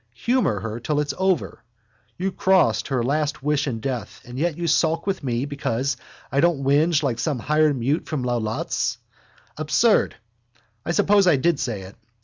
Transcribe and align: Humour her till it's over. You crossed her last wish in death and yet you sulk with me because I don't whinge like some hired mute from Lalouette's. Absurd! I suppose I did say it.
Humour 0.25 0.61
her 0.61 0.79
till 0.79 0.99
it's 0.99 1.13
over. 1.19 1.61
You 2.17 2.31
crossed 2.31 2.87
her 2.87 3.03
last 3.03 3.43
wish 3.43 3.67
in 3.67 3.79
death 3.81 4.19
and 4.25 4.39
yet 4.39 4.57
you 4.57 4.65
sulk 4.65 5.05
with 5.05 5.23
me 5.23 5.45
because 5.45 5.95
I 6.31 6.39
don't 6.39 6.63
whinge 6.63 7.03
like 7.03 7.19
some 7.19 7.37
hired 7.37 7.77
mute 7.77 8.07
from 8.07 8.23
Lalouette's. 8.23 8.97
Absurd! 9.57 10.15
I 10.83 10.89
suppose 10.91 11.27
I 11.27 11.35
did 11.35 11.59
say 11.59 11.81
it. 11.81 11.95